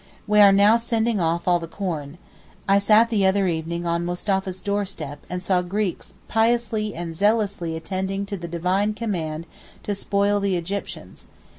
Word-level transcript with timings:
We 0.25 0.39
are 0.39 0.51
now 0.51 0.77
sending 0.77 1.19
off 1.19 1.47
all 1.47 1.59
the 1.59 1.67
corn. 1.67 2.17
I 2.67 2.79
sat 2.79 3.11
the 3.11 3.23
other 3.27 3.45
evening 3.47 3.85
on 3.85 4.03
Mustapha's 4.03 4.59
doorstep 4.59 5.19
and 5.29 5.43
saw 5.43 5.61
the 5.61 5.69
Greeks 5.69 6.15
piously 6.27 6.95
and 6.95 7.13
zealously 7.15 7.75
attending 7.75 8.25
to 8.25 8.35
the 8.35 8.47
divine 8.47 8.95
command 8.95 9.45
to 9.83 9.93
spoil 9.93 10.39
the 10.39 10.55
Egyptians. 10.55 11.27